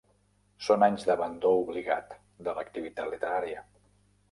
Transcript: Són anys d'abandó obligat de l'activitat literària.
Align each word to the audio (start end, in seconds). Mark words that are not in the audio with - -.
Són 0.67 0.85
anys 0.87 1.05
d'abandó 1.09 1.51
obligat 1.65 2.17
de 2.49 2.57
l'activitat 2.59 3.13
literària. 3.15 3.65